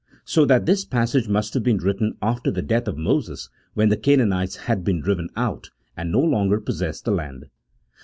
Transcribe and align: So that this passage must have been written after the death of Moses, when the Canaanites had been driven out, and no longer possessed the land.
So 0.25 0.45
that 0.45 0.65
this 0.65 0.83
passage 0.83 1.27
must 1.29 1.53
have 1.53 1.61
been 1.61 1.77
written 1.77 2.15
after 2.23 2.49
the 2.49 2.63
death 2.63 2.87
of 2.87 2.97
Moses, 2.97 3.51
when 3.75 3.89
the 3.89 3.95
Canaanites 3.97 4.55
had 4.65 4.83
been 4.83 4.99
driven 4.99 5.29
out, 5.35 5.69
and 5.95 6.11
no 6.11 6.21
longer 6.21 6.59
possessed 6.59 7.05
the 7.05 7.11
land. 7.11 7.45